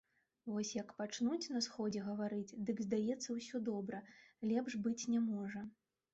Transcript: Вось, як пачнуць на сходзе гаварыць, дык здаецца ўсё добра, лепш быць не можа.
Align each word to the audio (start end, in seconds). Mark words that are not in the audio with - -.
Вось, 0.51 0.69
як 0.77 0.93
пачнуць 1.01 1.51
на 1.55 1.61
сходзе 1.65 2.01
гаварыць, 2.07 2.57
дык 2.71 2.81
здаецца 2.87 3.29
ўсё 3.37 3.57
добра, 3.69 4.01
лепш 4.55 4.73
быць 4.89 5.01
не 5.15 5.23
можа. 5.31 5.65